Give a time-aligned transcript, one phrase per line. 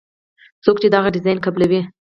[0.63, 1.81] څوک چې دغه ډیزاین قبلوي.